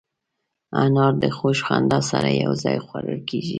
انار 0.83 1.13
د 1.23 1.25
خوږ 1.37 1.57
خندا 1.67 1.99
سره 2.11 2.29
یو 2.43 2.51
ځای 2.63 2.77
خوړل 2.85 3.19
کېږي. 3.29 3.49